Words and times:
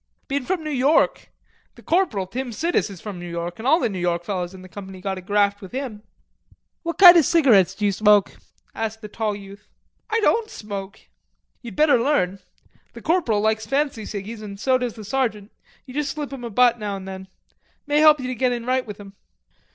"Bein' 0.27 0.45
from 0.45 0.63
New 0.63 0.71
York. 0.71 1.29
The 1.75 1.83
corporal, 1.83 2.25
Tim 2.25 2.51
Sidis, 2.51 2.89
is 2.89 2.99
from 2.99 3.19
New 3.19 3.29
York, 3.29 3.59
an' 3.59 3.67
all 3.67 3.79
the 3.79 3.87
New 3.87 3.99
York 3.99 4.23
fellers 4.23 4.51
in 4.51 4.63
the 4.63 4.67
company 4.67 4.99
got 4.99 5.19
a 5.19 5.21
graft 5.21 5.61
with 5.61 5.73
him." 5.73 6.01
"What 6.81 6.97
kind 6.97 7.15
of 7.17 7.23
cigarettes 7.23 7.75
d'ye 7.75 7.91
smoke?" 7.91 8.35
asked 8.73 9.01
the 9.03 9.07
tall 9.07 9.35
youth. 9.35 9.67
"I 10.09 10.19
don't 10.21 10.49
smoke." 10.49 11.01
"Ye'd 11.61 11.75
better 11.75 12.01
learn. 12.01 12.39
The 12.93 13.03
corporal 13.03 13.41
likes 13.41 13.67
fancy 13.67 14.05
ciggies 14.05 14.41
and 14.41 14.59
so 14.59 14.79
does 14.79 14.95
the 14.95 15.03
sergeant; 15.05 15.51
you 15.85 15.93
jus' 15.93 16.09
slip 16.09 16.33
'em 16.33 16.43
each 16.43 16.47
a 16.47 16.49
butt 16.49 16.79
now 16.79 16.95
and 16.95 17.07
then. 17.07 17.27
May 17.85 17.99
help 17.99 18.19
ye 18.19 18.25
to 18.25 18.33
get 18.33 18.51
in 18.51 18.65
right 18.65 18.87
with 18.87 18.99
'em." 18.99 19.13